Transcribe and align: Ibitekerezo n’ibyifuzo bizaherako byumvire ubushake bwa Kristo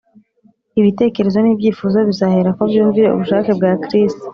Ibitekerezo 0.79 1.37
n’ibyifuzo 1.41 1.97
bizaherako 2.09 2.61
byumvire 2.69 3.07
ubushake 3.11 3.49
bwa 3.57 3.71
Kristo 3.83 4.23